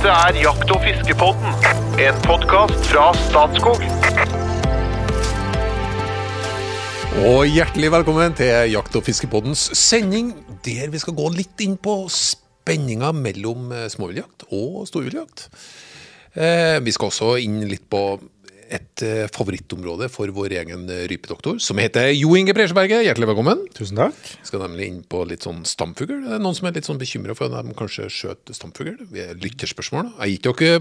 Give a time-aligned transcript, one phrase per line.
[0.00, 1.50] Dette er Jakt- og fiskepodden,
[2.00, 3.82] en podkast fra Statskog.
[7.28, 10.30] Og hjertelig velkommen til Jakt- og fiskepoddens sending,
[10.64, 15.50] der vi skal gå litt inn på spenninga mellom småviltjakt småviljakt og storviljakt.
[16.32, 18.16] Eh, vi skal også inn litt på
[18.70, 23.02] et eh, favorittområde for vår egen eh, rypedoktor, som heter Jo Inge Presjeberget.
[23.06, 23.64] Hjertelig velkommen.
[23.76, 24.16] Tusen takk.
[24.16, 26.20] Vi skal nemlig inn på litt sånn stamfugl.
[26.26, 28.96] Det er noen som er litt sånn bekymra for at de kanskje skjøt stamfugl.
[29.10, 30.12] Vi er lytterspørsmål.
[30.12, 30.80] Jeg har gitt dere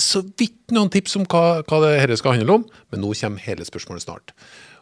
[0.00, 3.44] så vidt noen tips om hva, hva det dette skal handle om, men nå kommer
[3.44, 4.32] hele spørsmålet snart.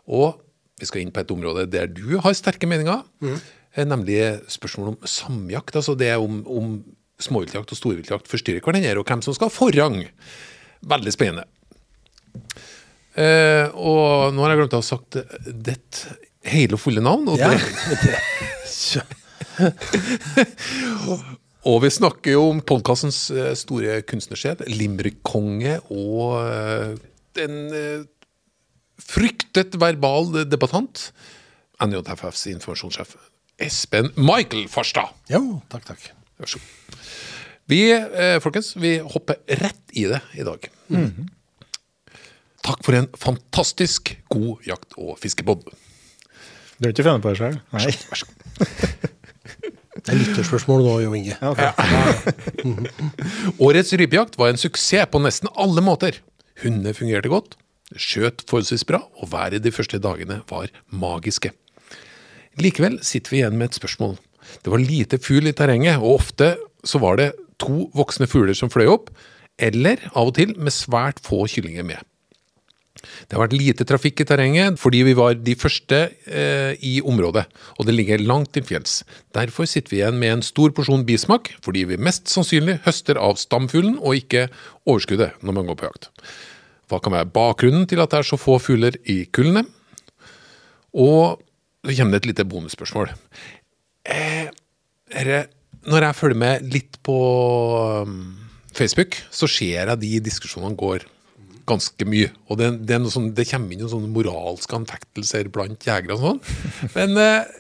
[0.07, 0.39] Og
[0.79, 3.39] vi skal inn på et område der du har sterke meninger, mm.
[3.91, 4.21] nemlig
[4.53, 5.81] spørsmål om samjakt.
[5.81, 6.79] Altså det om, om
[7.19, 10.05] småviltjakt og storviltjakt forstyrrer hverandre, og hvem som skal ha forrang.
[10.87, 11.49] Veldig spennende.
[13.19, 16.05] Eh, og nå har jeg glemt å ha sagt ditt
[16.49, 17.29] hele og fulle navn.
[17.33, 17.51] Og, Ja,
[21.69, 27.03] og vi snakker jo om podkastens eh, store kunstnersjel, Limerick-konge og
[27.39, 28.07] den en eh,
[28.99, 31.11] fryktet verbal debattant,
[31.79, 33.15] NJFFs informasjonssjef
[33.63, 35.15] Espen Michael Farstad.
[35.31, 36.09] Jo, takk, takk.
[36.39, 36.99] Vær så god.
[37.69, 40.71] Vi, eh, folkens, vi hopper rett i det i dag.
[42.69, 45.63] Takk for en fantastisk god jakt- og fiskepod.
[46.79, 47.57] Du har ikke funnet på det sjøl?
[47.75, 47.93] Nei.
[48.11, 48.37] Vær så god.
[49.99, 51.35] Det er lytterspørsmål nå, Jo Inge.
[51.41, 51.63] Ja, ok.
[53.67, 56.21] Årets rypejakt var en suksess på nesten alle måter.
[56.63, 57.57] Hundene fungerte godt,
[57.97, 61.51] skjøt forholdsvis bra, og været de første dagene var magiske.
[62.63, 64.17] Likevel sitter vi igjen med et spørsmål.
[64.65, 66.55] Det var lite fugl i terrenget, og ofte
[66.87, 69.11] så var det to voksne fugler som fløy opp,
[69.59, 72.01] eller av og til med svært få kyllinger med.
[73.01, 77.47] Det har vært lite trafikk i terrenget fordi vi var de første eh, i området,
[77.79, 79.01] og det ligger langt til fjells.
[79.37, 83.41] Derfor sitter vi igjen med en stor porsjon bismak, fordi vi mest sannsynlig høster av
[83.41, 84.49] stamfuglen og ikke
[84.89, 86.11] overskuddet når man går på jakt.
[86.89, 89.67] Hva kan være bakgrunnen til at det er så få fugler i kullene?
[90.97, 91.39] Og
[91.85, 93.13] så kommer det et lite bonusspørsmål.
[94.09, 94.49] Eh,
[95.15, 95.45] herre,
[95.89, 97.19] når jeg følger med litt på
[98.05, 98.19] um,
[98.75, 101.07] Facebook, så ser jeg de diskusjonene går
[101.69, 102.31] ganske mye.
[102.49, 106.25] Og det, det, er sånn, det kommer inn noen sånne moralske anfektelser blant jegere og
[106.25, 106.41] sånn.
[106.97, 107.53] Men eh,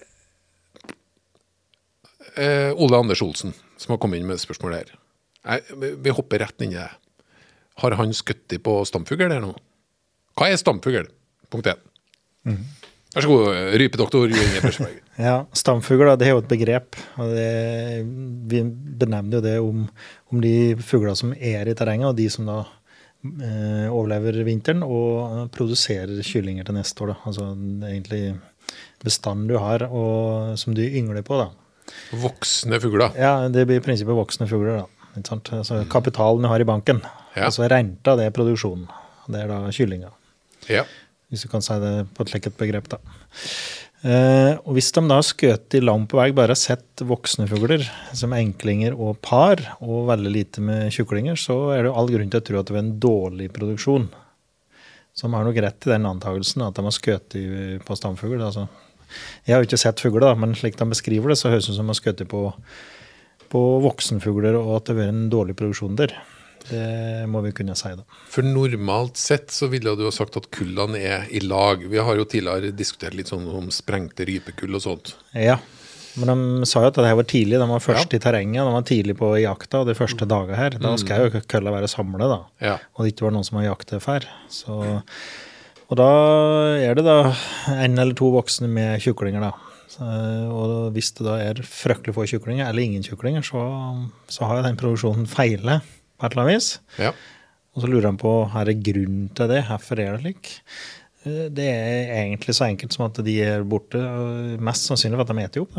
[2.37, 4.97] eh, Ole Anders Olsen, som har kommet inn med spørsmålet her.
[5.49, 6.91] Jeg, vi- hopper rett inn i det.
[7.79, 9.55] Har han skutt på stamfugl der nå?
[10.39, 11.07] Hva er stamfugl?
[11.53, 11.79] Punkt 1.
[13.15, 13.47] Vær så god,
[13.81, 14.99] rypedoktor Jørgen Inge Persberg.
[15.19, 16.95] Ja, Stamfugl det er jo et begrep.
[17.19, 17.47] og det,
[18.47, 18.61] Vi
[19.01, 19.81] benevner jo det om,
[20.31, 22.61] om de fuglene som er i terrenget, og de som da
[23.25, 27.13] overlever vinteren og produserer kyllinger til neste år.
[27.15, 27.17] Da.
[27.31, 27.49] Altså
[27.89, 28.23] egentlig
[29.03, 31.39] bestanden du har, og som du yngler på.
[31.41, 31.49] da.
[32.21, 33.15] Voksne fugler.
[33.17, 34.85] Ja, Det blir i prinsippet voksne fugler.
[35.17, 37.03] Altså Kapitalen du har i banken.
[37.35, 37.47] Ja.
[37.49, 38.87] Altså renta, det er produksjonen.
[39.29, 40.11] Det er da kyllinga.
[40.69, 40.85] Ja.
[41.29, 42.89] hvis du kan si det på et lekkert begrep.
[42.89, 42.99] da.
[44.07, 47.49] Eh, og Hvis de da har skutt i land på vei, bare har sett voksne
[47.51, 47.83] fugler
[48.15, 52.31] som enklinger og par, og veldig lite med tjuklinger, så er det jo all grunn
[52.31, 54.07] til å tro at det var en dårlig produksjon.
[55.19, 57.35] De har nok rett i den antakelsen at de har skutt
[57.83, 58.39] på stamfugl.
[58.39, 58.69] Altså.
[59.43, 61.81] Jeg har jo ikke sett fugler, men slik de beskriver det, så høres det ut
[61.81, 62.43] som de har skutt på,
[63.51, 66.15] på voksenfugler, og at det har vært en dårlig produksjon der.
[66.69, 68.05] Det må vi kunne si, da.
[68.29, 71.83] For normalt sett så ville du ha sagt at kullene er i lag.
[71.89, 75.15] Vi har jo tidligere diskutert litt sånn om sprengte rypekull og sånt.
[75.33, 75.59] Ja,
[76.19, 77.61] men de sa jo at det her var tidlig.
[77.61, 80.79] De var først i terrenget, de var tidlig på jakta de første dagene her.
[80.83, 82.41] Da skal jo kølla være samlet, da.
[82.65, 82.77] Ja.
[82.97, 84.27] Og det ikke var noen som har jakta før.
[84.53, 84.81] Så,
[85.89, 86.11] og da
[86.83, 87.19] er det da
[87.79, 89.53] en eller to voksne med kjuklinger, da.
[89.89, 90.05] Så,
[90.53, 93.63] og hvis det da er fryktelig få kjuklinger, eller ingen kjuklinger, så,
[94.29, 96.71] så har jo den produksjonen feilet på et eller annet vis.
[96.99, 97.13] Ja.
[97.75, 99.61] Og så lurer han på er det grunn til det.
[99.69, 100.51] Hvorfor er det slik?
[101.25, 104.01] Eh, Det er egentlig så enkelt som at de er borte.
[104.03, 105.79] og Mest sannsynlig at de spiser opp.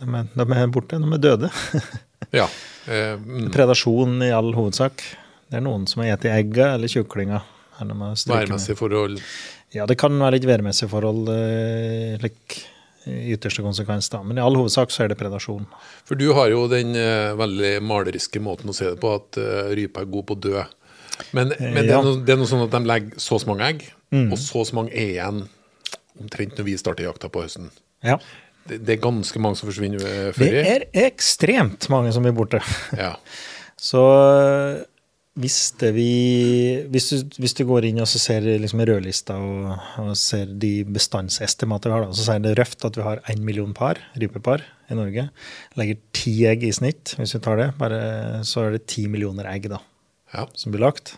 [0.00, 1.50] De, er, de er borte, de er døde.
[2.40, 2.48] ja.
[2.88, 5.04] Eh, mm, Predasjon i all hovedsak.
[5.50, 7.42] Det er noen som har spist egga eller kjuklinga.
[7.80, 9.18] værmessige forhold.
[9.72, 12.58] Ja, det kan være litt værmessige forhold, eh, slik
[13.08, 14.20] i ytterste konsekvens, da.
[14.26, 15.64] Men i all hovedsak så er det predasjon.
[16.08, 19.70] For du har jo den uh, veldig maleriske måten å se det på, at uh,
[19.76, 20.64] rype er god på å dø.
[21.36, 22.00] Men, men det, Ja.
[22.00, 23.86] er noe, det er noe sånn at de legger så og så mange egg,
[24.32, 25.42] og så og så mange er igjen
[26.20, 27.70] omtrent når vi starter jakta på høsten.
[28.04, 28.18] Ja.
[28.68, 30.50] Det, det er ganske mange som forsvinner før i.
[30.60, 32.60] Det er ekstremt mange som blir borte.
[32.98, 33.14] Ja.
[33.80, 34.00] Så
[35.38, 35.56] hvis,
[35.94, 36.06] vi,
[36.90, 39.68] hvis, du, hvis du går inn og så ser liksom rødlista og,
[40.02, 43.44] og ser de bestandsestimater vi har, da, så sier det røft at vi har én
[43.46, 45.28] million par, rypepar i Norge.
[45.78, 47.68] Legger ti egg i snitt, hvis vi tar det.
[47.78, 48.00] Bare,
[48.48, 49.78] så er det ti millioner egg da,
[50.34, 50.48] Ja.
[50.58, 51.14] som blir lagt.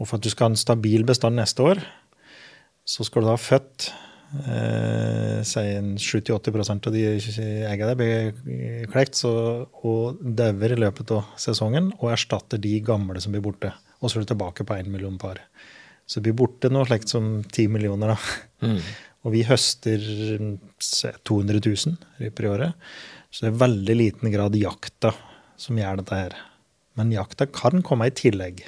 [0.00, 1.84] Og for at du skal ha en stabil bestand neste år,
[2.88, 3.90] så skal du ha født
[4.44, 5.64] eh, si
[5.96, 7.04] 70-80 av de
[7.68, 9.32] eggene blir klekt så,
[9.82, 13.72] og dauer i løpet av sesongen og erstatter de gamle som blir borte.
[13.98, 15.40] Og så er det tilbake på 1 million par.
[16.06, 18.14] Så det blir borte noe slikt som 10 millioner.
[18.14, 18.72] da.
[19.26, 19.98] Og vi høster
[20.78, 22.90] 200 000 ryper i året.
[23.30, 25.12] Så det er veldig liten grad jakta
[25.58, 26.36] som gjør dette her.
[26.96, 28.62] Men jakta kan komme i tillegg.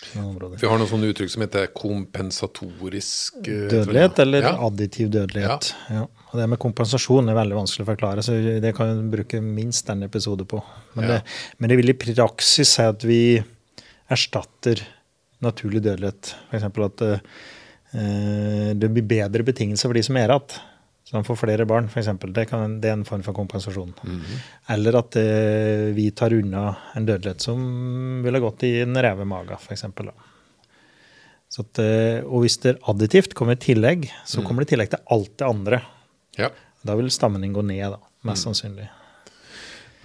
[0.00, 4.52] Vi har noen sånne uttrykk som heter kompensatorisk eh, Dødelighet eller ja.
[4.66, 5.74] additiv dødelighet.
[5.92, 6.06] Ja.
[6.30, 9.90] Og det med kompensasjon er veldig vanskelig å forklare, så det kan vi bruke minst
[9.92, 10.62] en episode på.
[10.94, 11.10] Men, Ja.
[11.18, 11.20] det,
[11.58, 13.20] men det vil i praksis si at vi
[14.10, 14.82] erstatter
[15.44, 16.34] naturlig dødelighet.
[16.50, 16.64] F.eks.
[16.86, 20.60] at eh, det blir bedre betingelser for de som er igjen.
[21.10, 22.06] Så de får flere barn, f.eks.
[22.30, 23.90] Det, kan, det er en form for kompensasjon.
[24.70, 27.64] Eller at eh, vi tar unna en dødelighet som
[28.22, 29.82] ville gått i en revemage, f.eks.
[31.50, 34.94] Så at, eh, og hvis det additivt kommer i tillegg, så kommer det i tillegg
[34.94, 35.82] til alt det andre.
[36.38, 36.52] Ja.
[36.86, 37.98] Da vil stammen gå ned, da,
[38.30, 38.86] mest sannsynlig.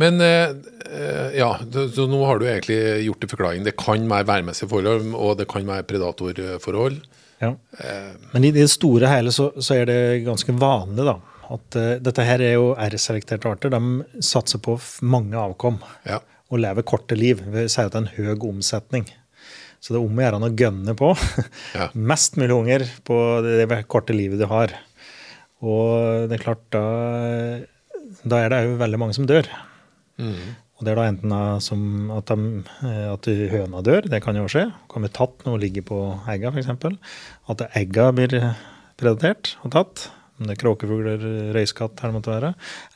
[0.01, 0.49] Men eh,
[0.91, 3.63] eh, ja, så så nå har du egentlig gjort en forklaring.
[3.67, 6.97] Det kan være værmessige forhold, og det kan være predatorforhold.
[7.43, 7.53] Ja.
[8.31, 11.17] Men i det store hele så, så er det ganske vanlig da,
[11.51, 13.73] at uh, dette her er jo R-selekterte arter.
[13.73, 16.21] De satser på mange avkom Ja.
[16.49, 17.43] og lever korte liv.
[17.51, 19.05] Vi sier at det er en høy omsetning.
[19.83, 21.11] Så det er om å gjøre å gønne på.
[21.75, 21.89] Ja.
[22.13, 24.73] Mest mulig unger på det det korte livet du har.
[25.61, 26.85] Og det er klart, da,
[28.25, 29.47] da er det jo veldig mange som dør.
[30.75, 34.65] Og det er da enten at, de, eh, at høna dør, det kan jo skje.
[34.91, 35.99] Kommer tatt når hun ligger på
[36.31, 36.71] egga, f.eks.
[37.51, 38.35] At egga blir
[38.99, 40.09] predatert og tatt.
[40.35, 41.21] Om det er kråkefugler,
[41.55, 42.49] røyskatt, eller måtte være.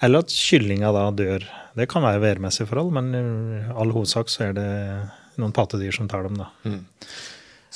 [0.04, 1.46] Eller at kyllinga da dør.
[1.80, 4.70] Det kan være værmessige forhold, men i all hovedsak så er det
[5.40, 6.50] noen pattedyr som tar dem, da.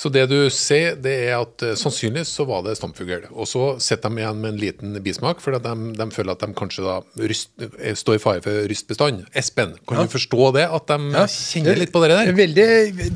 [0.04, 3.22] Så det du ser, det er at eh, sannsynligvis så var det stamfugl.
[3.32, 6.52] Og så sitter de igjen med en liten bismak, for de, de føler at de
[6.58, 9.22] kanskje da ryst, eh, står i fare for rystbestand.
[9.32, 10.66] Espen, kan du forstå det?
[10.76, 12.34] At de kjenner litt på det der?
[12.36, 12.66] Veldig,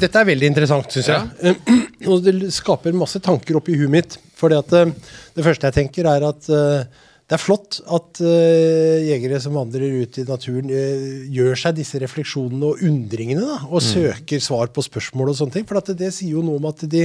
[0.01, 1.59] dette er veldig interessant, syns jeg.
[2.09, 4.17] Og det skaper masse tanker oppi huet mitt.
[4.41, 9.59] For det første jeg tenker, er at eh, det er flott at uh, jegere som
[9.59, 13.45] vandrer ut i naturen, uh, gjør seg disse refleksjonene og undringene.
[13.45, 15.67] Da, og søker svar på spørsmål og sånne ting.
[15.69, 17.05] For at det, sier jo noe om at de,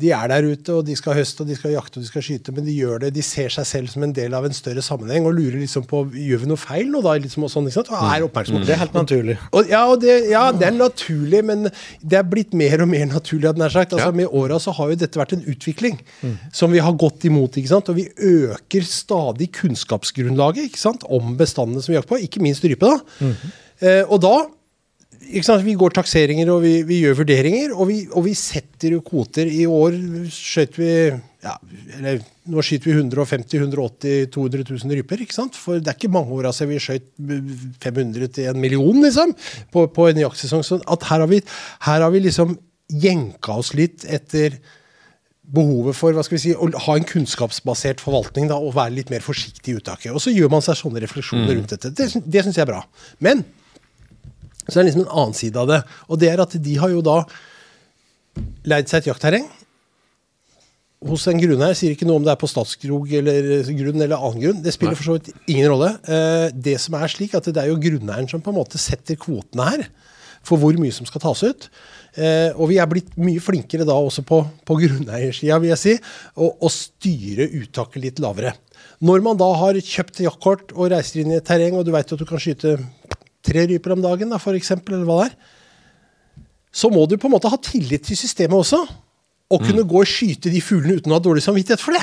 [0.00, 2.24] de er der ute, og de skal høste, og de skal jakte og de skal
[2.24, 4.82] skyte, men de gjør det, de ser seg selv som en del av en større
[4.84, 7.92] sammenheng og lurer liksom på gjør vi noe feil nå da, liksom, og sånn, og
[7.98, 8.64] er oppmerksomme.
[8.66, 9.38] Det er helt naturlig.
[9.52, 11.68] Og, ja, og det, ja, det er naturlig, men
[12.02, 13.48] det er blitt mer og mer naturlig.
[13.50, 13.92] hadde sagt.
[13.92, 14.16] Altså, Ja.
[14.18, 15.98] Med åra så har jo dette vært en utvikling
[16.52, 17.56] som vi har gått imot.
[17.58, 17.88] ikke sant?
[17.92, 21.04] Og vi øker stadig kunnskapsgrunnlaget ikke sant?
[21.08, 22.86] om bestandene som vi jakter på, ikke minst rype.
[22.86, 23.32] da.
[23.80, 24.36] Eh, og da?
[25.18, 29.50] Vi går takseringer og vi, vi gjør vurderinger, og vi, og vi setter jo kvoter.
[29.50, 29.96] I år
[30.32, 30.92] skjøt vi
[31.38, 31.54] ja,
[31.98, 35.20] eller Nå skyter vi 150 180 200 000 ryper.
[35.20, 35.58] ikke sant?
[35.58, 37.10] For det er ikke mange åra siden vi skjøt
[37.84, 39.34] 500 til en million liksom,
[39.74, 40.64] på, på en jaktsesong.
[40.64, 41.42] Så at her har vi,
[41.84, 42.56] her har vi liksom
[42.88, 44.56] jenka oss litt etter
[45.48, 49.12] behovet for hva skal vi si, å ha en kunnskapsbasert forvaltning da, og være litt
[49.12, 50.12] mer forsiktig i uttaket.
[50.12, 51.92] Og så gjør man seg sånne refleksjoner rundt dette.
[51.92, 52.82] Det, det syns jeg er bra.
[53.24, 53.44] Men
[54.68, 55.78] så det er liksom en annen side av det.
[56.12, 57.22] Og det er at de har jo da
[58.68, 59.46] leid seg et jaktterreng
[61.08, 61.76] hos en grunneier.
[61.78, 64.60] Sier ikke noe om det er på Statskrog eller grunn eller annen grunn.
[64.64, 65.94] Det spiller for så vidt ingen rolle.
[66.04, 69.18] Eh, det som er slik, at det er jo grunneieren som på en måte setter
[69.20, 69.88] kvotene her.
[70.46, 71.68] For hvor mye som skal tas ut.
[72.18, 75.96] Eh, og vi er blitt mye flinkere da også på, på grunneiersida, vil jeg si,
[76.36, 78.52] å å styre uttaket litt lavere.
[79.04, 82.10] Når man da har kjøpt jaktkort og reiser inn i et terreng, og du veit
[82.10, 82.76] at du kan skyte
[83.48, 85.56] tre ryper om dagen, da, for eksempel, eller hva det er,
[86.78, 88.82] så må du på en måte ha tillit til systemet også.
[89.48, 92.02] Og kunne gå og skyte de fuglene uten å ha dårlig samvittighet for det.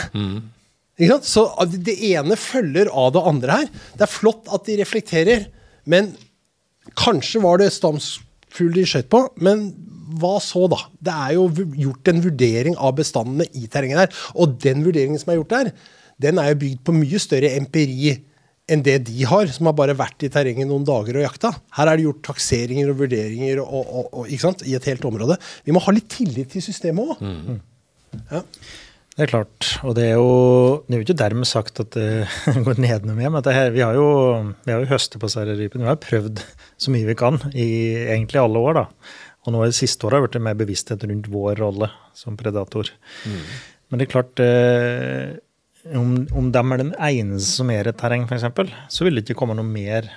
[1.11, 1.27] Sant?
[1.29, 3.67] Så det ene følger av det andre her.
[3.93, 5.45] Det er flott at de reflekterer,
[5.85, 6.15] men
[6.97, 9.21] kanskje var det stamsfugl de skjøt på.
[9.45, 9.67] Men
[10.17, 10.81] hva så, da?
[10.97, 11.45] Det er jo
[11.85, 14.23] gjort en vurdering av bestandene i terrenget der.
[14.41, 15.71] Og den vurderingen som er gjort der,
[16.25, 18.15] den er jo bygd på mye større empiri
[18.71, 21.51] enn det de har, som har bare vært i terrenget noen dager og jakta.
[21.77, 24.65] Her er det gjort takseringer og vurderinger og, og, og, ikke sant?
[24.65, 25.37] i et helt område.
[25.67, 27.61] Vi må ha litt tillit til systemet òg.
[28.31, 28.41] Ja.
[29.15, 29.67] Det er klart.
[29.87, 30.31] Og det er jo,
[30.87, 33.37] det er jo ikke dermed sagt at det går nedenom hjem.
[33.39, 34.09] At det her, vi har jo,
[34.65, 35.45] vi har jo høstet på disse.
[35.61, 36.41] Vi har prøvd
[36.81, 37.69] så mye vi kan i
[38.09, 38.81] egentlig alle år.
[38.81, 38.85] da.
[39.45, 42.35] Og nå i det siste året har det blitt mer bevissthet rundt vår rolle som
[42.39, 42.89] predator.
[43.87, 45.35] Men det er klart eh,
[45.93, 48.47] om, om de er den eneste som er et terreng, f.eks.,
[48.89, 50.07] så vil det ikke komme noe mer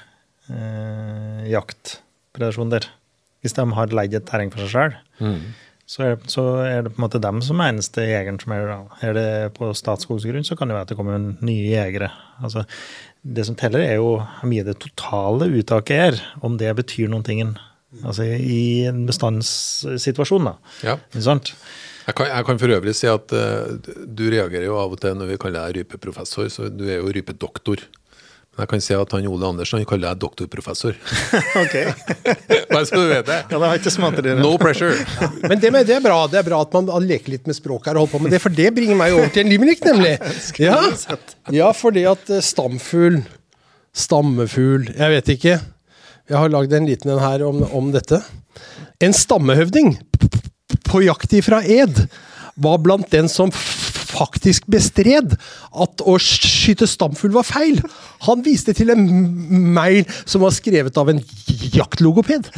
[0.49, 2.89] eh, jaktpredasjon der.
[3.45, 4.97] Hvis de har leid et terreng for seg sjøl,
[5.89, 8.67] så, er, så er det på en måte dem som er eneste jegeren som er
[8.67, 8.97] der.
[9.07, 12.11] Er det på Statskogsgrunn, så kan det være at det kommer nye jegere.
[12.45, 12.65] Altså,
[13.23, 17.25] det som teller, er jo hvor mye det totale uttaket er, om det betyr noen
[17.25, 17.41] ting
[18.03, 20.51] altså, i en bestandssituasjon.
[20.51, 20.57] da.
[20.85, 20.99] Ja.
[21.11, 21.55] Ikke sant?
[22.09, 25.17] Jeg kan, jeg kan for øvrig si at uh, du reagerer jo av og til
[25.19, 27.85] når vi kaller deg rypeprofessor, så du er jo rypedoktor.
[28.59, 30.97] Men jeg kan si at han Ole Andersen han kaller deg doktorprofessor.
[31.63, 31.77] ok.
[32.73, 33.37] Bare så du vet det.
[33.53, 34.41] Ja, det har ikke småtterier.
[34.41, 34.97] No pressure.
[35.45, 37.87] Men det, med, det er bra Det er bra at man leker litt med språk
[37.87, 40.17] her og holder på med det, for det bringer meg over til en limerick, nemlig.
[40.59, 40.81] Ja,
[41.55, 43.21] ja fordi at uh, stamfugl,
[43.95, 45.59] stammefugl Jeg vet ikke.
[46.29, 48.21] Jeg har lagd en liten en her om, om dette.
[49.01, 49.95] En stammehøvding
[50.89, 52.07] på jakt ifra ed
[52.61, 53.53] var blant den som
[54.09, 55.37] faktisk bestred
[55.73, 57.81] at å skyte stamfugl var feil.
[58.27, 59.05] Han viste til en
[59.77, 61.23] mail som var skrevet av en
[61.73, 62.45] jaktlogoped.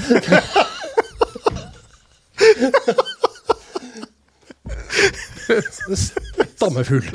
[6.57, 7.07] Stammefugl.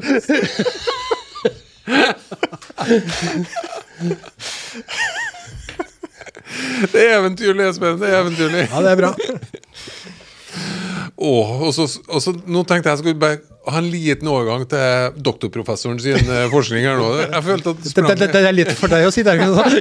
[6.92, 8.00] Det er eventyrlig, Espen.
[8.02, 8.64] Det er eventyrlig.
[8.72, 9.12] Ja, det er bra.
[11.16, 13.38] Åh, og så, og så, nå tenkte jeg skulle bare
[13.72, 17.08] ha en liten overgang til doktorprofessoren sin eh, forskning her nå.
[17.24, 19.38] Jeg følte at det Det, det, det er litt for deg å si, det er
[19.40, 19.72] ikke sånn?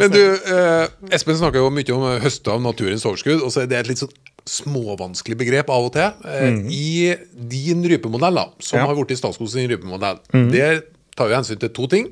[0.00, 0.84] Men du, eh,
[1.16, 4.02] Espen snakker jo mye om høste av naturens overskudd, og så er det et litt
[4.02, 4.12] sånn
[4.50, 6.10] småvanskelig begrep av og til.
[6.26, 7.14] Eh, I
[7.54, 8.86] din rypemodell, da, som Ja.
[8.90, 10.18] har blitt Statskog sin rypemodell,
[10.52, 10.82] der
[11.20, 12.10] tar vi hensyn til to ting.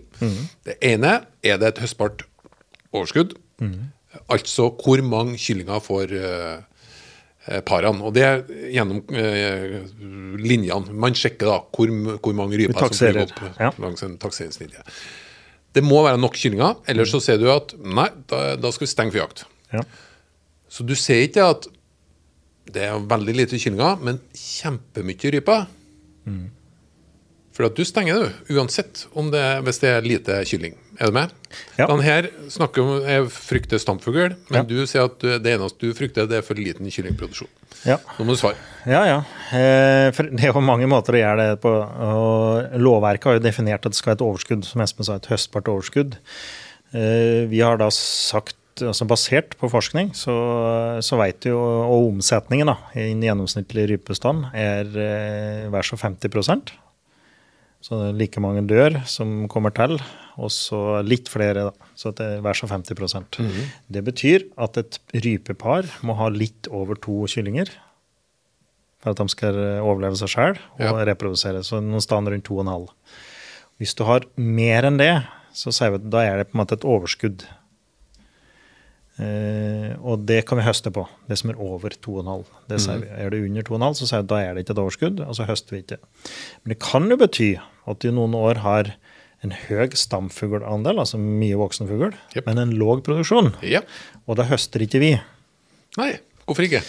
[0.68, 2.26] Det ene er det et høstbart
[2.92, 3.38] overskudd.
[4.28, 6.58] Altså hvor mange kyllinger får eh,
[7.48, 8.04] eh, parene.
[8.04, 9.78] Og det er gjennom eh,
[10.40, 10.92] linjene.
[10.92, 13.72] Man sjekker da hvor, hvor mange ryper som flyr opp ja.
[13.82, 14.84] langs en takseringslinje.
[15.76, 18.90] Det må være nok kyllinger, ellers så ser du at nei, da, da skal vi
[18.90, 19.44] stenge for jakt.
[19.74, 19.82] Ja.
[20.72, 21.68] Så du ser ikke at
[22.72, 25.68] det er veldig lite kyllinger, men kjempemye ryper.
[27.58, 30.76] For at du stenger det uansett om det, hvis det er lite kylling.
[31.02, 31.32] Er du med?
[31.74, 31.88] Ja.
[31.90, 34.62] Den her snakker om jeg frykter stamfugl, men Ja.
[34.62, 37.50] du sier at det eneste du frykter, det er for liten kyllingproduksjon.
[37.84, 37.96] Ja.
[38.18, 38.54] Nå må du svare.
[38.86, 39.18] Ja, ja.
[39.50, 41.74] Eh, for det er jo mange måter å gjøre det på.
[41.74, 45.26] Og lovverket har jo definert at det skal være et overskudd, som Espen sa, et
[45.30, 46.14] høstbart overskudd.
[46.94, 50.34] Eh, vi har da sagt, altså basert på forskning, så,
[51.02, 55.98] så vet vi jo, og omsetningen da, i en gjennomsnittlig rypebestand er eh, hver så
[55.98, 56.30] 50
[57.80, 59.94] Så det er like mange dør som kommer til,
[60.38, 61.88] og så litt flere, da.
[61.98, 63.38] Så det er hver så 50%
[63.90, 67.70] Det betyr at et rypepar må ha litt over to kyllinger
[68.98, 71.04] for at de skal overleve seg sjøl og Ja.
[71.06, 71.62] reprodusere.
[71.62, 72.88] Så noen steder rundt to og en halv.
[73.78, 75.12] Hvis du har mer enn det,
[75.54, 77.44] så sier vi at da er det på en måte et overskudd.
[79.18, 82.44] Eh, og det kan vi høste på, det som er over 2,5.
[82.70, 83.10] Det vi.
[83.18, 85.48] Er det under 2,5, så sier vi da er det ikke et overskudd, og så
[85.48, 85.98] høster vi ikke.
[86.62, 87.50] Men det kan jo bety
[87.90, 88.94] at i noen år har
[89.46, 92.46] en høy stamfuglandel, altså mye voksen fugl, yep.
[92.46, 93.52] men en låg produksjon.
[93.62, 93.90] Yep.
[94.26, 95.12] Og da høster ikke vi.
[95.98, 96.10] Nei,
[96.46, 96.82] hvorfor ikke?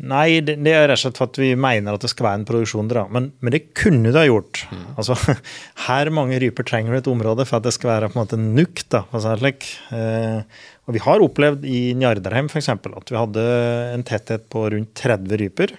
[0.00, 2.40] Nei, det, det er rett og slett for at vi mener at det skal være
[2.40, 3.02] en produksjon der.
[3.12, 4.62] Men, men det kunne det ha gjort.
[4.96, 5.16] Altså,
[5.86, 8.38] Her mange ryper trenger du et område for at det skal være på en måte
[8.40, 8.86] nukt.
[8.94, 9.68] da, for å si det slik.
[9.92, 13.42] Eh, og Vi har opplevd i Njardarheim for eksempel, at vi hadde
[13.94, 15.76] en tetthet på rundt 30 ryper.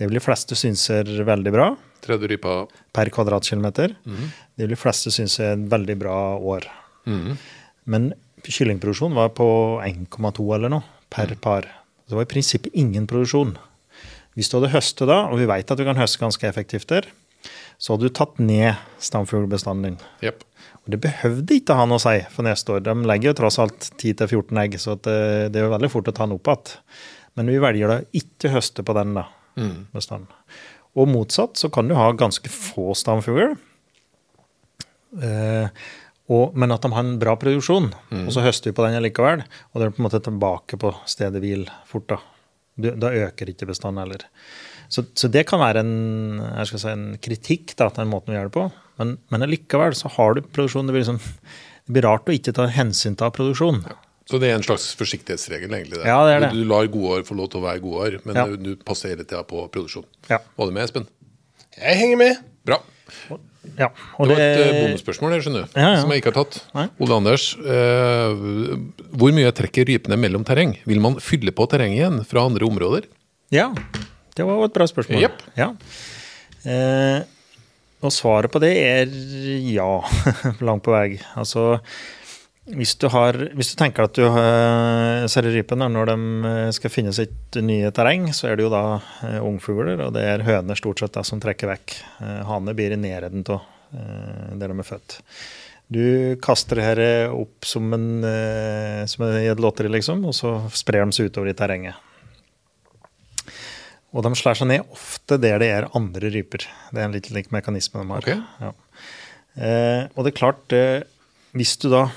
[0.00, 1.66] Det vil de fleste synes er veldig bra
[2.00, 2.70] 30 ryper.
[2.96, 3.92] per kvadratkilometer.
[4.56, 6.64] Det vil de fleste synes er en veldig bra år.
[7.84, 9.46] Men kyllingproduksjon var på
[9.84, 10.82] 1,2 eller noe
[11.12, 11.68] per par.
[12.08, 13.58] Det var i prinsippet ingen produksjon.
[14.34, 17.04] Hvis du hadde høstet da, og vi vet at du kan høste ganske effektivt der,
[17.80, 20.00] så hadde du tatt ned stamfuglbestanden din.
[20.26, 20.44] Yep.
[20.84, 22.82] Og det behøvde ikke ha noe å si for neste år.
[22.84, 25.16] De legger jo tross alt 10-14 egg, så det,
[25.54, 26.74] det er jo veldig fort å ta den opp igjen.
[27.38, 29.28] Men vi velger da ikke høste på den da,
[29.94, 30.28] bestanden.
[30.98, 33.54] Og motsatt så kan du ha ganske få stamfugler,
[35.22, 35.70] eh,
[36.30, 37.88] og, men at de har en bra produksjon.
[38.24, 40.92] Og så høster vi på den likevel, og det er på en måte tilbake på
[41.10, 42.10] stedet hvil fort.
[42.10, 42.20] Da
[42.80, 44.26] du, Da øker ikke bestanden heller.
[44.90, 45.90] Så, så det kan være en,
[46.58, 48.64] jeg skal si, en kritikk da, til den måten vi gjør det på.
[49.00, 50.88] Men, men allikevel så har du produksjon.
[50.90, 51.20] Det blir, liksom,
[51.86, 53.78] det blir rart å ikke ta hensyn til produksjon.
[54.30, 56.02] Så det er en slags forsiktighetsregel, egentlig?
[56.06, 56.50] Ja, det er det.
[56.54, 58.44] Du, du lar godår få lov til å være gode år, men Ja.
[58.50, 60.04] du, du passer hele tida på produksjon.
[60.30, 60.38] Ja.
[60.58, 61.06] Var du med, Espen?
[61.78, 62.42] Jeg henger med.
[62.66, 62.78] Bra.
[63.78, 65.98] Ja, Det var et eh, det, bonusspørsmål der, skjønner du, Ja, ja.
[66.02, 66.60] som jeg ikke har tatt.
[66.76, 66.84] Nei.
[67.04, 68.44] Ole Anders, eh,
[69.20, 70.76] hvor mye trekker rypene mellom terreng?
[70.88, 73.06] Vil man fylle på terreng igjen fra andre områder?
[73.54, 73.70] ja,
[74.40, 75.26] det var jo et bra spørsmål.
[75.26, 75.44] Yep.
[75.60, 75.74] Ja.
[76.64, 77.20] Eh,
[78.00, 79.12] og svaret på det er
[79.68, 79.90] ja,
[80.66, 81.18] langt på vei.
[81.38, 81.76] Altså,
[82.70, 86.16] hvis du, har, hvis du tenker at du har ser rypen når de
[86.50, 88.84] eh, skal finne sitt nye terreng, så er det jo da
[89.26, 91.96] eh, ungfugler, og det er høner stort sett da, som trekker vekk.
[92.24, 95.18] Eh, Haner blir i nærheten av eh, der de er født.
[95.90, 96.04] Du
[96.42, 101.16] kaster dette opp som, en, eh, som i et lotteri, liksom, og så sprer de
[101.16, 101.98] seg utover i terrenget.
[104.10, 106.64] Og de slår seg ned ofte der det er andre ryper.
[106.90, 108.24] Det er en litt lik mekanisme de har.
[108.24, 108.40] Okay.
[108.60, 108.72] Ja.
[109.60, 111.02] Eh, og det er klart, eh,
[111.56, 112.08] hvis du da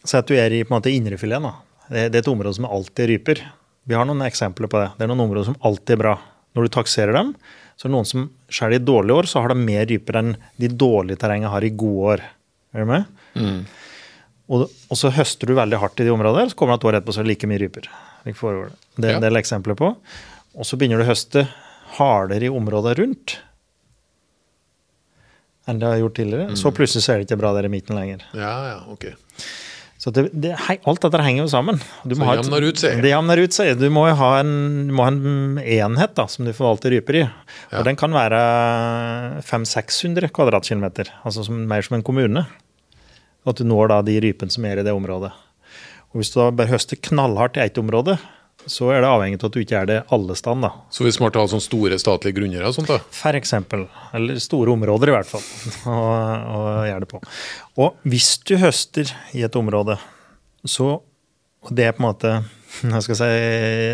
[0.00, 1.50] Si at du er i på en måte indrefileten.
[1.90, 3.40] Det, det er et område som alltid er ryper.
[3.84, 4.86] Vi har noen eksempler på det.
[4.96, 6.14] Det er noen områder som alltid er bra.
[6.56, 7.34] Når du takserer dem,
[7.76, 10.30] så er det noen som selv i dårlige år så har de mer ryper enn
[10.56, 12.22] de dårlige terrengene har i gode år.
[12.72, 13.04] Er du med?
[14.48, 16.98] Og, og så høster du veldig hardt i de områdene, så kommer det et år
[17.02, 17.90] etterpå så er det like mye ryper.
[18.24, 18.34] Det.
[18.96, 19.20] det er Ja.
[19.20, 19.92] en del eksempler på.
[20.58, 21.46] Og så begynner du å høste
[21.98, 23.38] hardere i området rundt
[25.70, 26.54] enn det har gjort tidligere.
[26.58, 28.24] Så plutselig så er det ikke bra der i midten lenger.
[28.34, 29.10] Ja, ja, ok.
[30.00, 30.54] Så det, det,
[30.88, 31.76] alt dette henger jo sammen.
[32.08, 33.02] Du Så jevner ut seg.
[33.04, 33.74] Det jevner ut seg.
[33.76, 34.54] Du må jo ha en,
[34.96, 37.22] må ha en enhet da, som du forvalter ryper i.
[37.26, 37.82] Ja.
[37.82, 38.40] Og den kan være
[39.44, 42.46] 500-600 kvadratkilometer, altså som, mer som en kommune.
[43.44, 45.34] Og at du når da de rypene som er i det området.
[46.10, 48.16] Og hvis du da bare høster knallhardt i ett område,
[48.68, 50.74] så er det avhengig av at du ikke er det alle steder.
[50.92, 52.98] Så vi smart å ha sånne store statlige grunner og sånt da?
[53.14, 53.86] For eksempel.
[54.16, 55.44] Eller store områder, i hvert fall.
[55.88, 55.98] å,
[56.56, 57.22] å gjøre det på.
[57.80, 59.98] Og hvis du høster i et område,
[60.68, 60.98] så
[61.60, 62.30] Og det er på en måte
[62.80, 63.26] jeg skal si,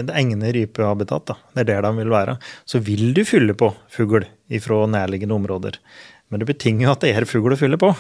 [0.07, 1.37] det egner rypehabitat, da.
[1.57, 2.37] det er der de vil være.
[2.69, 4.27] Så vil du fylle på fugl
[4.63, 5.79] fra nærliggende områder.
[6.31, 7.91] Men det betinger jo at det er fugl å fylle på.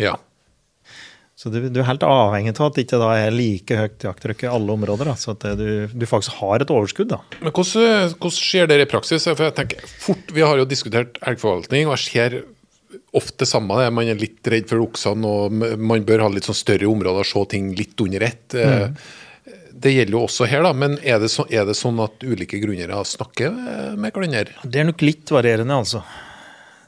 [0.00, 0.14] Ja.
[1.38, 4.50] Så du, du er helt avhengig av at det ikke er like høyt jakttrykk i
[4.50, 5.12] alle områder.
[5.12, 7.12] Da, så at du, du faktisk har et overskudd.
[7.12, 7.20] da.
[7.38, 9.28] Men hvordan, hvordan skjer det i praksis?
[9.28, 12.36] For jeg tenker fort, Vi har jo diskutert elgforvaltning, og jeg ser
[13.14, 13.78] ofte det samme.
[13.94, 17.30] Man er litt redd for oksene, og man bør ha litt sånn større områder og
[17.30, 18.58] se ting litt under ett.
[18.58, 18.98] Mm.
[19.78, 22.58] Det gjelder jo også her, da, men er det, så, er det sånn at ulike
[22.58, 23.54] grunner snakker
[23.94, 24.58] med hverandre?
[24.66, 26.02] Det er nok litt varierende, altså.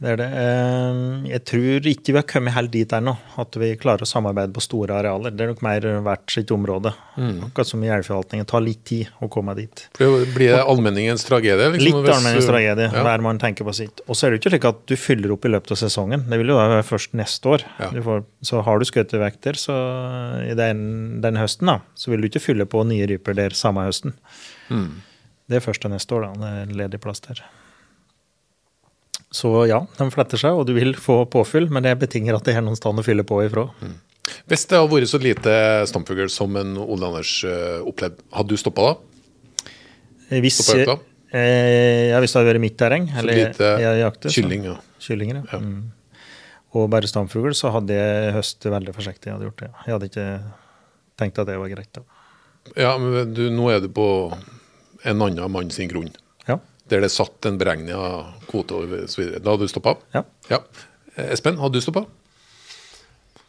[0.00, 0.26] Det er det.
[0.32, 4.54] Eh, Jeg tror ikke vi har kommet helt dit ennå, at vi klarer å samarbeide
[4.56, 5.34] på store arealer.
[5.36, 6.94] Det er nok mer hvert sitt område.
[7.20, 8.46] Akkurat som i elgforvaltningen.
[8.46, 9.82] Det tar litt tid å komme dit.
[9.98, 11.68] Blir det allmenningens tragedie?
[11.74, 13.02] Liksom, Litt hvis- allmenningens tragedie, Ja.
[13.04, 14.00] hver man tenker på sitt.
[14.08, 16.24] Og så er det jo ikke slik at du fyller opp i løpet av sesongen.
[16.30, 17.60] Det vil jo da være først neste år.
[17.78, 17.90] Ja.
[17.90, 22.22] Du får, så har du skutt vekter, så i den, den høsten, da, så vil
[22.22, 24.14] du ikke fylle på nye ryper der samme høsten.
[24.70, 25.02] Mm.
[25.50, 26.32] Det er først til neste år, da.
[26.40, 27.42] Det er ledig plass der.
[29.30, 32.56] Så ja, de fletter seg, og du vil få påfyll, men det betinger at det
[32.58, 33.68] er noen sted å fylle på ifra.
[34.50, 35.52] Hvis det hadde vært så lite
[35.90, 39.70] stamfugl som en Ole Anders eh, opplevde, hadde du stoppa da?
[40.42, 40.96] Hvis, Stoppa jakta?
[41.34, 44.64] eh, ja, hvis det hadde vært mitt terreng, Så eller lite jeg jakter, så- kylling?
[44.68, 44.76] Ja.
[45.00, 45.44] Kyllinger, ja.
[45.52, 45.58] Ja.
[45.58, 45.80] Mm.
[46.74, 49.26] Og bare stamfugl, så hadde jeg høstet veldig forsiktig.
[49.26, 49.70] Jeg hadde gjort det.
[49.86, 50.26] Jeg hadde ikke
[51.18, 51.92] tenkt at det var greit.
[51.92, 52.02] da.
[52.76, 54.06] Ja, men du, nå er du på
[55.04, 56.12] en annen mann sin grunn.
[56.90, 56.96] Ja.
[56.96, 59.36] Der det satt en beregning av kvote osv.
[59.38, 59.94] Da hadde du stoppa?
[60.14, 60.24] Ja.
[60.50, 60.58] ja.
[61.14, 62.02] Eh, Espen, hadde du stoppa?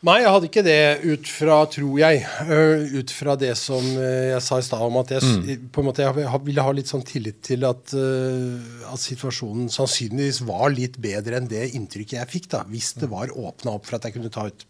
[0.01, 4.32] Nei, jeg hadde ikke det ut fra, tror jeg, øh, ut fra det som øh,
[4.32, 5.67] jeg sa i stad om at jeg, mm.
[5.73, 10.73] på en måte, jeg ville ha litt sånn tillit til at, at situasjonen sannsynligvis var
[10.73, 14.10] litt bedre enn det inntrykket jeg fikk, da, hvis det var åpna opp for at
[14.10, 14.65] jeg kunne ta ut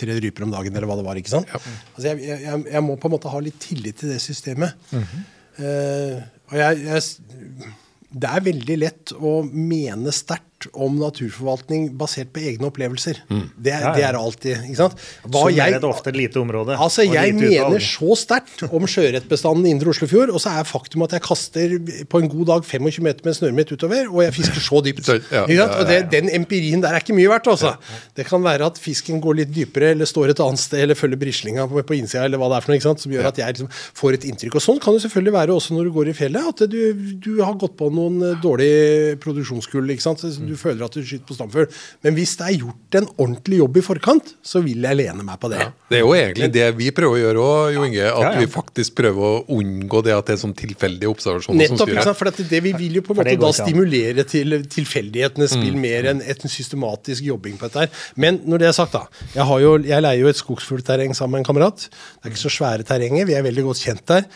[0.00, 1.16] tre ryper om dagen, eller hva det var.
[1.16, 1.48] ikke sant?
[1.54, 4.76] Altså, jeg, jeg, jeg- må på en måte ha litt tillit til det systemet.
[4.92, 7.72] Eh, og jeg, jeg,
[8.14, 13.20] det er veldig lett å mene sterkt om naturforvaltning basert på egne opplevelser.
[13.28, 13.92] Det, er, Ja, ja.
[13.96, 14.62] det er alltid.
[14.68, 14.96] ikke sant?
[15.24, 16.76] Hva Så jeg, er det ofte et lite område.
[16.78, 21.12] altså, jeg mener så sterkt om sjøørretbestanden i Indre Oslofjord, og så er faktum at
[21.16, 21.76] jeg kaster
[22.08, 25.10] på en god dag 25 meter med snøret mitt utover, og jeg fisker så dypt.
[25.32, 25.44] Ja?
[25.44, 27.48] Og det, Den empirien der er ikke mye verdt.
[27.52, 27.74] altså.
[28.16, 31.20] Det kan være at fisken går litt dypere, eller står et annet sted, eller følger
[31.20, 33.02] brislinga på, på innsida, eller hva det er for noe, ikke sant?
[33.04, 34.54] som gjør at jeg liksom får et inntrykk.
[34.58, 36.78] Og Sånn kan det selvfølgelig være også når du går i fjellet, at du,
[37.20, 39.90] du har gått på noen eh, dårlige produksjonskull.
[39.94, 40.22] ikke sant?
[40.22, 41.66] Så Du føler at du skyter på stamfugl.
[42.06, 45.40] Men hvis det er gjort en ordentlig jobb i forkant, så vil jeg lene meg
[45.42, 45.66] på det.
[45.90, 48.04] Det er jo egentlig det vi prøver å gjøre òg, Jo Inge.
[48.04, 48.42] At Ja, ja.
[48.44, 52.00] vi faktisk prøver å unngå det at det er sånn tilfeldige observasjoner Nettopp, som styrer.
[52.00, 52.20] Nettopp.
[52.22, 56.22] for det vi vil jo på en måte da stimulere til tilfeldighetenes spill mer enn
[56.24, 58.02] et systematisk jobbing på dette her.
[58.16, 59.06] Men når det er sagt, da.
[59.34, 61.88] Jeg, har jo, jeg leier jo et skogsfuglterreng sammen med en kamerat.
[61.88, 64.28] Det er ikke så svære terrenger, vi er veldig godt kjent der.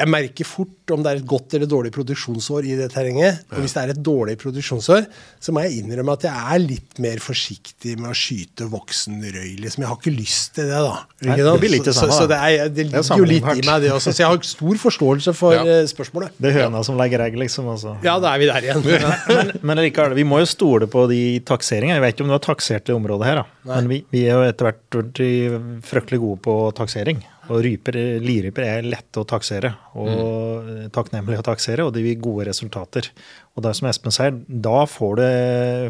[0.00, 3.42] Jeg merker fort om det er et godt eller dårlig produksjonsår i det terrenget.
[3.52, 5.04] Og hvis det er et dårlig produksjonsår,
[5.42, 9.52] så må jeg innrømme at jeg er litt mer forsiktig med å skyte voksen røy.
[9.62, 9.84] Liksom.
[9.84, 10.96] Jeg har ikke lyst til det, da.
[11.28, 13.46] Nei, det blir litt det samme, så, så det, er, det Det er jo litt
[13.52, 14.14] i meg, det også.
[14.16, 15.62] Så jeg har stor forståelse for Ja.
[15.78, 16.34] eh, spørsmålet.
[16.40, 17.68] Det er høna som legger egg, liksom.
[17.76, 17.94] Altså.
[18.06, 18.82] Ja, da er vi der igjen.
[19.30, 22.00] Men, men likevel, vi må jo stole på de takseringene.
[22.00, 23.74] Jeg vet ikke om du har taksert det området her, da.
[23.76, 27.20] men vi, vi er jo etter hvert blitt fryktelig gode på taksering.
[27.50, 32.46] Og ryper, liryper er lette å taksere og takknemlige å taksere, og de gir gode
[32.46, 33.08] resultater.
[33.56, 35.26] Og det som Espen sier, da får du,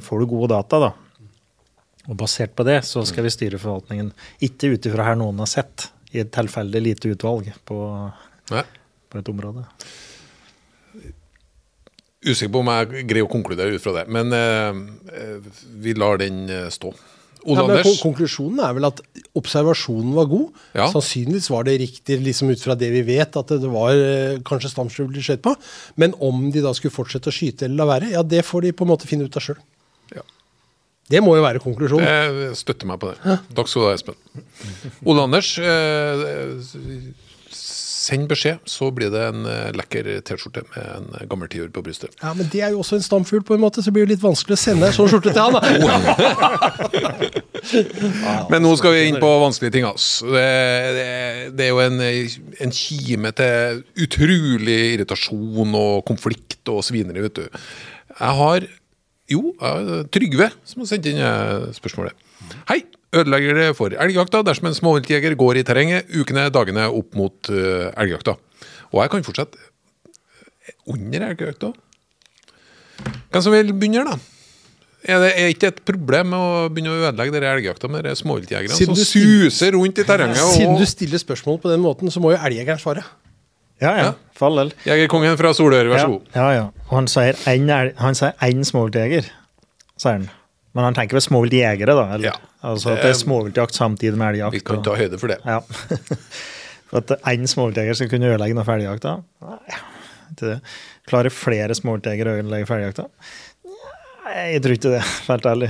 [0.07, 0.91] får du gode data, da.
[2.09, 4.09] Og basert på det så skal vi styre forvaltningen.
[4.47, 7.77] Ikke ut ifra her noen har sett, i et tilfeldig lite utvalg på,
[8.51, 9.67] på et område.
[12.21, 14.81] Usikker på om jeg greier å konkludere ut fra det, men eh,
[15.17, 16.91] eh, vi lar den eh, stå.
[17.47, 19.01] Ole Ja, Anders, konklusjonen er vel at
[19.39, 20.59] observasjonen var god.
[20.77, 20.89] Ja.
[20.93, 24.73] Sannsynligvis var det riktig liksom ut fra det vi vet, at det var eh, kanskje
[24.75, 25.55] stamskjul de skjøt på.
[26.01, 28.75] Men om de da skulle fortsette å skyte eller la være, ja, det får de
[28.77, 29.59] på en måte finne ut av sjøl.
[30.17, 30.27] Ja.
[31.11, 32.07] Det må jo være konklusjonen.
[32.07, 33.39] jeg støtter meg på det.
[33.57, 34.21] Takk skal du ha, Espen.
[35.09, 36.61] Ole Anders, eh,
[38.01, 42.11] send beskjed, så blir det en eh, lekker T-skjorte med en gammel tiur på brystet.
[42.23, 44.25] Ja, Men det er jo også en stamfugl, på en måte, så blir det litt
[44.25, 45.55] vanskelig å sende en sånn skjorte til han.
[45.57, 45.61] da.
[48.53, 49.87] Men nå skal vi inn på vanskelige ting.
[49.89, 50.25] Altså.
[50.33, 50.49] Det,
[50.97, 51.09] det,
[51.59, 51.99] det er jo en,
[52.67, 53.53] en kime til
[54.07, 57.47] utrolig irritasjon og konflikt og svineri, vet du.
[58.17, 58.61] Jeg har
[59.31, 59.41] jo
[60.11, 62.15] Trygve som har sendt inn eh, spørsmålet.
[62.71, 62.81] Hei!
[63.11, 67.91] Ødelegger det for elgjakta dersom en småviltjeger går i terrenget ukene, dagene opp mot uh,
[67.99, 68.37] elgjakta?
[68.93, 69.59] Og jeg kan fortsette
[70.91, 71.73] under elgjakta.
[73.31, 74.19] Hvem som vil begynne, da?
[75.11, 78.77] Er det er ikke et problem å begynne å ødelegge dere elgjakta med de småviltjegerne
[78.77, 80.43] som du suser rundt i terrenget?
[80.45, 80.55] Og...
[80.55, 83.07] Siden du stiller spørsmål på den måten, så må jo elgjegeren svare.
[83.81, 84.11] Ja, ja.
[84.37, 84.75] For all del.
[84.85, 86.35] Jegerkongen fra Solør, vær så god.
[86.37, 86.67] Ja, ja.
[86.91, 87.41] Og han sier
[88.45, 89.33] én småviltjeger,
[89.97, 90.29] sier han.
[90.77, 92.07] Men han tenker vel småviltjegere, da?
[92.15, 92.31] Eller?
[92.31, 92.37] Ja.
[92.71, 94.55] Altså at det er småviltjakt samtidig med elgjakt.
[94.55, 95.41] Vi kan ta høyde for det.
[95.47, 95.61] Ja.
[96.91, 99.13] For at én småviltjeger skal kunne ødelegge noe for elgjakta?
[99.47, 99.77] Nei,
[100.33, 100.57] ikke det.
[101.11, 103.05] Klarer flere småviltjegere å ødelegge for elgjakta?
[104.31, 105.69] Jeg tror ikke det, helt ærlig.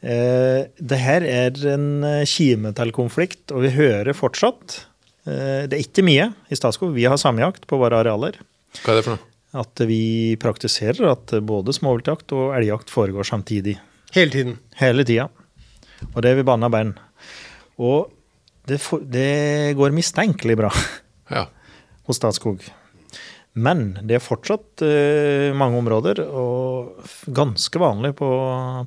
[0.00, 0.60] Eh,
[0.92, 4.78] det her er en eh, kime til konflikt, og vi hører fortsatt
[5.24, 6.92] eh, Det er ikke mye i Statskog.
[6.96, 8.40] Vi har samjakt på våre arealer.
[8.80, 9.32] Hva er det for noe?
[9.56, 13.76] At vi praktiserer at både småviltjakt og elgjakt foregår samtidig.
[14.14, 14.56] Hele tiden.
[14.78, 15.28] Hele tida.
[16.14, 16.94] Og det er vi banna bein.
[17.80, 18.10] Og
[18.68, 20.70] det, for, det går mistenkelig bra
[21.34, 21.46] Ja.
[22.06, 22.62] hos Statskog.
[23.56, 28.26] Men det er fortsatt uh, mange områder, og ganske vanlig på,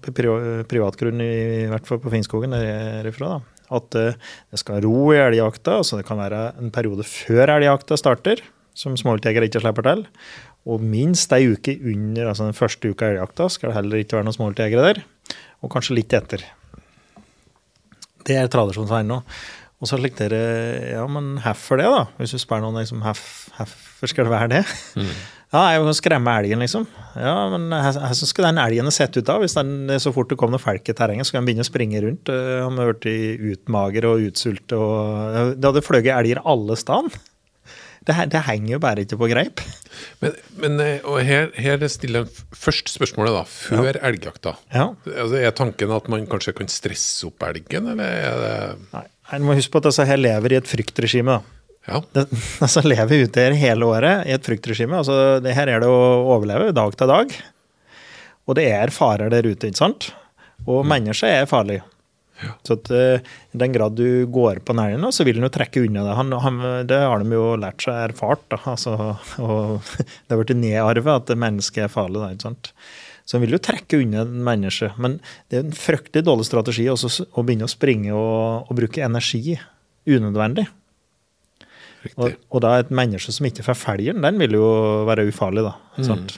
[0.06, 1.32] på pri- privatgrunn, i,
[1.64, 5.08] i hvert fall på Finnskogen der jeg er ifra, da, at uh, det skal ro
[5.16, 5.80] i elgjakta.
[5.82, 8.44] Altså det kan være en periode før elgjakta starter,
[8.78, 10.06] som småviltjegere ikke slipper til.
[10.70, 14.20] Og minst ei uke under, altså den første uka i elgjakta, skal det heller ikke
[14.20, 15.02] være noen småviltjegere der.
[15.66, 16.44] Og kanskje litt etter.
[18.28, 19.24] Det er tradisjonen ennå.
[19.80, 20.30] Og så det,
[20.92, 22.06] Ja, men hvorfor det, da?
[22.20, 24.64] Hvis du spør noen liksom, hvorfor skal det være det?
[25.50, 26.84] Ja, jeg kan skremme elgen, liksom.
[27.18, 29.40] Ja, men hvordan skal den elgen sett ut da?
[29.42, 31.70] Hvis den, så fort det kom noen folk i terrenget, så kan den begynne å
[31.72, 32.30] springe rundt.
[32.30, 37.18] Eh, Han har blitt utmager og utsult og Det hadde fløyet elger alle steder.
[38.08, 39.62] Det, det henger jo bare ikke på greip.
[40.24, 43.44] Men, men eh, og her, her stiller jeg først spørsmålet, da.
[43.50, 44.56] Før elgjakta.
[44.74, 44.90] Ja.
[45.10, 48.56] Altså, er tanken at man kanskje kan stresse opp elgen, eller er det
[48.96, 51.38] Nei, Du må huske på at disse her lever i et fryktregime.
[51.40, 51.60] da.
[51.90, 52.02] Ja.
[52.16, 52.26] Det,
[52.66, 55.00] altså lever ute her hele året i et fryktregime.
[55.02, 56.02] Altså, det her er det å
[56.36, 57.38] overleve dag til dag.
[58.50, 60.12] Og det er farer der ute, ikke sant?
[60.70, 61.50] Og mennesker er
[62.40, 62.56] farlig.
[62.68, 65.84] Så at, eh, i den grad du går på næringen, så vil den jo trekke
[65.86, 66.16] unna det.
[66.20, 68.46] Han, han, det har de jo lært seg erfart.
[68.52, 68.62] Da.
[68.74, 68.96] Altså,
[69.46, 72.24] og det har blitt nedarvet at mennesket er farlig.
[72.24, 72.74] Da, ikke sant?
[73.30, 74.98] Så han vil jo trekke unna mennesket.
[74.98, 75.20] Men
[75.52, 79.60] det er en fryktelig dårlig strategi også, å begynne å springe og, og bruke energi
[80.10, 80.66] unødvendig.
[82.16, 84.66] Og, og da et menneske som ikke får felgen, den vil jo
[85.10, 85.76] være ufarlig, da.
[86.00, 86.30] Mm.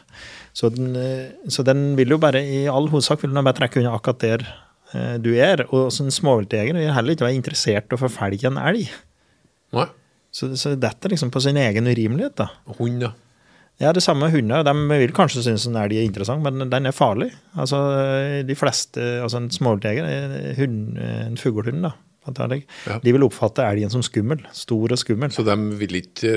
[0.57, 3.79] Så, den, eh, så den vil jo bare, i all hovedsak vil den bare trekke
[3.79, 4.47] unna akkurat der
[5.23, 5.65] du er.
[5.71, 8.91] Og som småviltjeger vil heller ikke være interessert i å forfølge en elg.
[9.75, 9.87] Nei.
[10.31, 12.49] Så, så dette er liksom på sin egen urimelighet, da.
[12.77, 13.11] Hund, da.
[13.81, 14.63] Ja, det samme med hunder.
[14.63, 17.31] De vil kanskje synes en elg er interessant, men den er farlig.
[17.57, 17.79] Altså,
[18.45, 20.61] de fleste, altså en småviltjeger, er
[21.25, 22.99] en fuglehund, da, Ja.
[23.01, 24.43] de vil oppfatte elgen som skummel.
[24.53, 25.31] Stor og skummel.
[25.33, 26.33] Så de vil ikke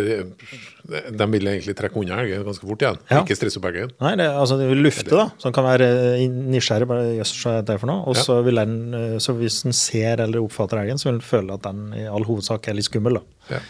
[0.89, 2.99] De vil egentlig trekke unna elgen ganske fort igjen.
[3.11, 3.21] Ja.
[3.23, 3.93] Ikke stresse opp elgen.
[4.01, 5.27] Nei, det, altså det vil lufte, da.
[5.37, 6.89] Så den kan være eh, nysgjerrig.
[6.89, 8.03] bare Jøss, hva er det for noe?
[8.09, 8.23] Og Ja.
[8.27, 11.55] så vil den, eh, så hvis den ser eller oppfatter elgen, så vil den føle
[11.59, 13.21] at den i all hovedsak er litt skummel.
[13.21, 13.57] da.
[13.57, 13.61] Ja.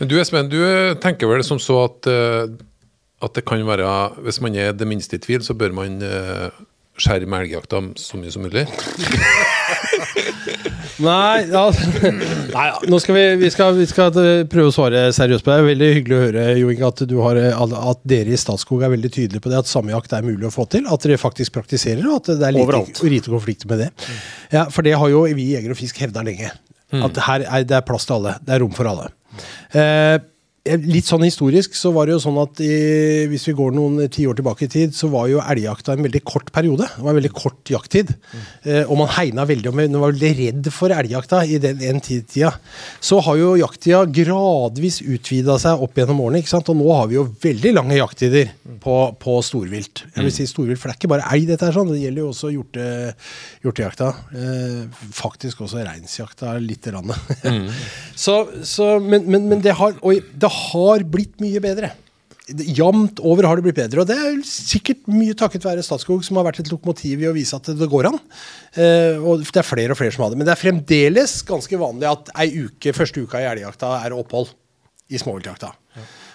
[0.00, 0.58] Men du Espen, du
[1.00, 2.48] tenker vel som så at, eh,
[3.22, 3.84] at det kan være
[4.24, 6.50] Hvis man er det minste i tvil, så bør man eh,
[7.00, 8.66] skjerme elgjakta så mye som mulig?
[11.02, 11.62] Nei, ja.
[12.54, 12.76] Nei ja.
[12.86, 15.56] Nå skal vi, vi, skal, vi skal eh, prøve å svare seriøst på det.
[15.56, 18.84] Er veldig hyggelig å høre Jo Inge, at, du har, eh, at dere i Statskog
[18.86, 20.86] er veldig tydelige på det, at samejakt er mulig å få til.
[20.86, 23.90] At dere faktisk praktiserer, og at det er lite, lite konflikter med det.
[24.54, 26.52] Ja, For det har jo vi i Jeger og Fisk hevda lenge.
[26.94, 28.36] At her er, det er plass til alle.
[28.44, 29.10] Det er rom for alle.
[29.74, 30.16] Eh,
[30.64, 34.38] Litt sånn historisk så var det jo sånn at i, hvis vi går noen tiår
[34.38, 36.86] tilbake i tid, så var jo elgjakta en veldig kort periode.
[36.88, 38.14] Det var en veldig kort jakttid.
[38.64, 42.00] Eh, og man hegna veldig om Man var veldig redd for elgjakta i den en
[42.00, 42.54] tid, tida.
[42.96, 46.40] Så har jo jakttida gradvis utvida seg opp gjennom årene.
[46.40, 46.72] ikke sant?
[46.72, 50.06] Og nå har vi jo veldig lange jakttider på, på storvilt.
[50.14, 51.92] Jeg vil si storvilt, For det er ikke bare elg, dette er sånn.
[51.92, 52.88] Det gjelder jo også hjorte,
[53.66, 54.10] hjortejakta.
[54.32, 54.80] Eh,
[55.12, 57.12] faktisk også reinsjakta lite grann.
[58.24, 60.53] så, så, men, men, men det, har, og det har
[61.10, 61.92] blitt mye bedre.
[62.44, 64.02] Jevnt over har det blitt bedre.
[64.02, 67.36] Og det er sikkert mye takket være Statskog, som har vært et lokomotiv i å
[67.36, 68.18] vise at det går an.
[68.76, 70.40] Eh, og det er flere og flere som har det.
[70.40, 74.52] Men det er fremdeles ganske vanlig at ei uke, første uka i elgjakta er opphold
[75.08, 75.72] i småviltjakta.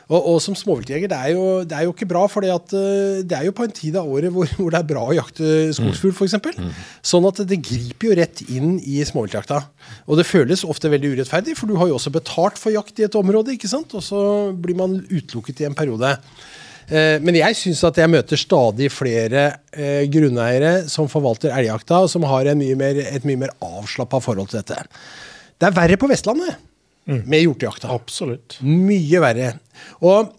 [0.10, 3.44] Og, og som småviltjeger, det, er jo- det er jo ikke bra, for det er
[3.46, 6.34] jo på en tid av året hvor, hvor det er bra å jakte skogsfugl, f.eks.
[7.06, 9.60] Sånn at det griper jo rett inn i småviltjakta.
[10.10, 13.06] Og det føles ofte veldig urettferdig, for du har jo også betalt for jakt i
[13.06, 13.94] et område, ikke sant?
[13.94, 14.24] og så
[14.58, 16.16] blir man utelukket i en periode.
[16.90, 19.44] Eh, Men jeg syns at jeg møter stadig flere
[19.78, 24.18] eh, grunneiere som forvalter elgjakta, og som har en mye mer, et mye mer avslappa
[24.26, 24.82] forhold til dette.
[25.62, 26.58] Det er verre på Vestlandet
[27.10, 27.90] med hjortejakta.
[27.94, 28.60] Absolutt.
[28.62, 29.48] Mye verre.
[30.06, 30.36] Og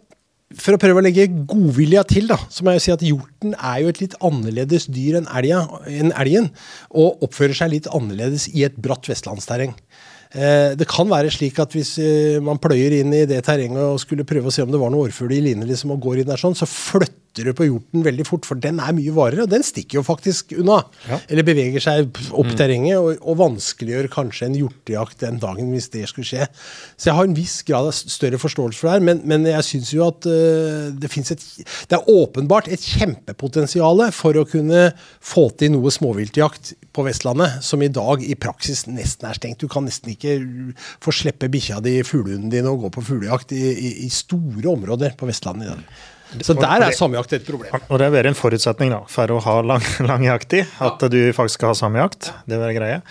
[0.59, 3.83] for å prøve å legge godvilja til, da, så må jeg si at hjorten er
[3.85, 6.49] jo et litt annerledes dyr enn elgen,
[6.91, 9.77] og oppfører seg litt annerledes i et bratt vestlandsterreng.
[10.31, 13.99] Eh, det kan være slik at hvis eh, man pløyer inn i det terrenget og
[14.03, 16.31] skulle prøve å se om det var noe årfugl i line liksom, og går inn
[16.31, 19.53] der sånn, så flytter du på hjorten veldig fort, for den er mye varere, og
[19.53, 20.81] den stikker jo faktisk unna.
[21.31, 26.09] Eller beveger seg opp terrenget og, og vanskeliggjør kanskje en hjortejakt den dagen hvis det
[26.11, 26.49] skulle skje.
[26.99, 29.69] Så jeg har en viss grad av større forståelse for det her, men, men jeg
[29.69, 31.47] syns jo at uh, det fins et
[31.91, 34.91] Det er åpenbart et kjempepotensial for å kunne
[35.23, 39.63] få til noe småviltjakt på Vestlandet, som i dag i praksis nesten er stengt.
[39.63, 40.39] Du kan nesten ikke
[41.03, 45.15] få slippe bikkja di, fuglehunden din, og gå på fuglejakt i, i, i store områder
[45.19, 46.01] på Vestlandet i dag.
[46.47, 47.83] Så der er samjakt et problem.
[47.89, 51.61] Og det er en forutsetning da, for å ha lang, lang i, at du faktisk
[51.61, 52.33] skal ha samjakt.
[52.47, 53.03] Det vil være greie.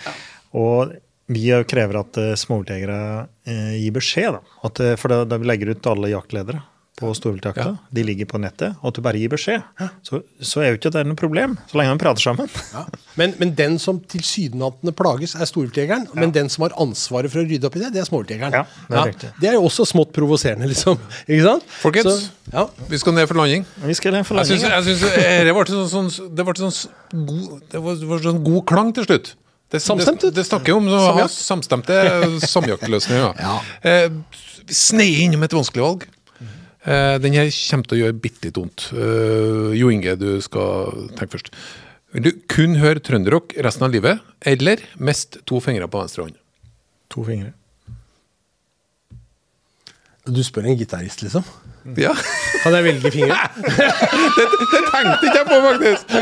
[0.56, 0.96] Og
[1.30, 3.00] vi krever at eh, småviltjegere
[3.46, 4.38] eh, gir beskjed.
[4.38, 4.58] Da.
[4.66, 6.64] At, eh, for da, da vi legger ut alle jaktledere
[7.00, 7.72] på storviltjakta.
[7.90, 8.76] De ligger på nettet.
[8.80, 9.64] Og at du bare gir beskjed.
[10.06, 12.50] Så, så er jo ikke det noe problem, så lenge man prater sammen.
[13.18, 16.06] Men, men den som tilsynelatende plages, er storviltjegeren.
[16.16, 18.54] Men den som har ansvaret for å rydde opp i det, det er småviltjegeren.
[18.54, 20.96] Ja, det er det er jo også smått provoserende, liksom.
[21.26, 21.66] Ikke sant?
[21.82, 22.64] Folkens, Så, ja.
[22.88, 23.66] vi skal ned for landing.
[23.82, 27.60] Vi skal ned for landing, jeg syns det ble sånn, sånn, det ble sånn god,
[27.74, 29.34] det var, det var sånn god klang til slutt.
[29.70, 31.98] Det, Samstemt, det, det snakker jo om å ha samstemte
[32.42, 33.36] samjaktløsninger.
[33.44, 33.58] Ja.
[33.86, 34.08] Eh,
[34.66, 36.08] vi sneier innom et vanskelig valg.
[36.88, 38.88] Eh, den her kommer til å gjøre bitte litt vondt.
[38.96, 41.50] Eh, jo Inge, du skal tenke først.
[42.14, 46.38] Vil du kun høre trønderrock resten av livet, eller mest to fingre på venstre hånd?
[47.12, 47.52] To fingre.
[50.30, 51.44] Du spør en gitarist, liksom?
[51.96, 52.12] Ja,
[52.62, 53.36] Kan jeg velge fingre?
[54.36, 56.12] det, det tenkte ikke jeg på, faktisk!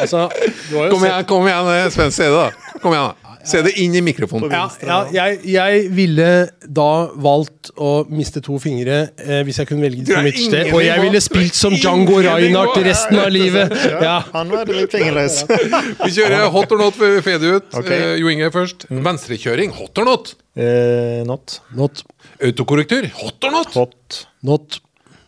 [0.00, 0.22] Altså,
[0.70, 2.14] du har jo Kom igjen, kom igjen, Sven.
[2.14, 2.78] Se det, da.
[2.80, 3.29] Kom igjen, da.
[3.46, 4.52] Se det inn i mikrofonen.
[4.52, 6.26] Ja, ja jeg, jeg ville
[6.66, 6.88] da
[7.20, 10.72] valgt å miste to fingre eh, hvis jeg kunne velge det for mitt sted.
[10.74, 13.72] Og jeg ville spilt som Django Reinhardt resten av livet.
[13.90, 14.18] Ja.
[14.34, 15.40] Han var litt fingerløs.
[16.04, 17.72] Vi kjører hot or not fede ut.
[17.80, 17.90] Ok.
[17.96, 18.86] Eh, Jo Inge først.
[18.90, 20.34] Venstrekjøring, hot or not?
[20.60, 21.60] Eh, not.
[21.78, 22.04] Not.
[22.44, 23.72] Autokorrektur, hot or not?
[23.78, 24.22] Hot.
[24.46, 24.80] Not.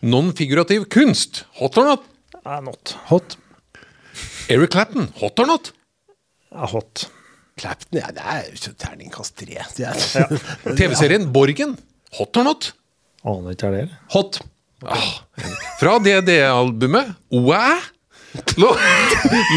[0.03, 2.05] Non-figurativ kunst, hot or not?
[2.43, 2.95] Eh, not.
[3.09, 3.37] Hot.
[4.53, 5.71] Eric Clapton, hot or not?
[6.53, 7.07] Ah, hot.
[7.59, 9.59] Clapton, ja, det er jo terningkast tre.
[9.77, 10.37] Det er,
[10.79, 11.75] TV-serien Borgen,
[12.17, 12.71] hot or not?
[13.23, 13.97] Aner ikke hva det er.
[14.15, 14.39] Hot.
[15.79, 17.77] Fra DDE-albumet Wow!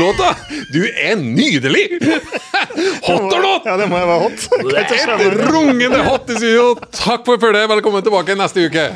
[0.01, 0.37] Låta
[0.73, 1.97] 'Du er nydelig'!
[3.09, 3.63] Hot or not?
[3.65, 4.45] Ja, det må jeg være hot.
[4.77, 6.75] Et rungende hot i studio.
[6.93, 7.71] Takk for følget.
[7.73, 8.91] Velkommen tilbake neste uke.